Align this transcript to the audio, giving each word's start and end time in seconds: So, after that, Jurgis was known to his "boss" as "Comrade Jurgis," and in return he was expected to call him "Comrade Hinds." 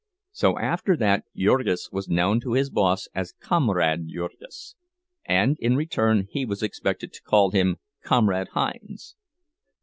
So, 0.31 0.57
after 0.57 0.97
that, 0.97 1.25
Jurgis 1.37 1.89
was 1.91 2.09
known 2.09 2.39
to 2.39 2.53
his 2.53 2.71
"boss" 2.71 3.07
as 3.13 3.33
"Comrade 3.39 4.07
Jurgis," 4.07 4.73
and 5.25 5.57
in 5.59 5.75
return 5.75 6.25
he 6.31 6.43
was 6.43 6.63
expected 6.63 7.13
to 7.13 7.21
call 7.21 7.51
him 7.51 7.77
"Comrade 8.03 8.47
Hinds." 8.47 9.15